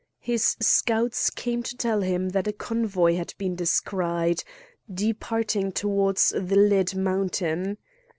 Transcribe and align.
His 0.19 0.57
scouts 0.59 1.29
came 1.29 1.61
to 1.61 1.77
tell 1.77 2.01
him 2.01 2.29
that 2.29 2.47
a 2.47 2.53
convoy 2.53 3.17
had 3.17 3.35
been 3.37 3.55
descried, 3.55 4.43
departing 4.91 5.71
towards 5.71 6.29
the 6.31 6.55
Lead 6.55 6.95
Mountain. 6.95 7.77